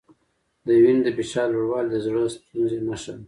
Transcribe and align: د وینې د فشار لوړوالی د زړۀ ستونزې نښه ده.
د 0.65 0.67
وینې 0.81 1.01
د 1.05 1.09
فشار 1.17 1.47
لوړوالی 1.53 1.89
د 1.91 1.95
زړۀ 2.05 2.23
ستونزې 2.35 2.77
نښه 2.87 3.11
ده. 3.15 3.19